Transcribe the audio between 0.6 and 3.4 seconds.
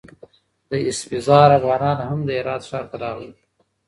د اسفزار افغانان هم د هرات ښار ته راغلل.